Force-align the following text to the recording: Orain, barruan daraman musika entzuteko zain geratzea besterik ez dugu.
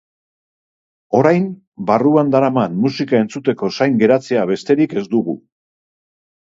Orain, 1.19 1.45
barruan 1.91 2.33
daraman 2.37 2.81
musika 2.87 3.21
entzuteko 3.27 3.73
zain 3.77 4.01
geratzea 4.05 4.51
besterik 4.55 5.01
ez 5.03 5.07
dugu. 5.15 5.41